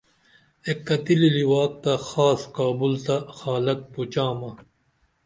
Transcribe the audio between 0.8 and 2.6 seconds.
کتی لِلِواک تہ خاص